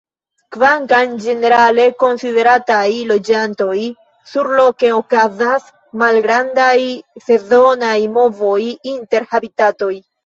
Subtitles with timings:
[0.53, 3.75] Kvankam ĝenerale konsiderataj loĝantoj,
[4.31, 5.69] surloke okazas
[6.05, 6.75] malgrandaj
[7.29, 8.59] sezonaj movoj
[8.95, 9.97] inter habitatoj.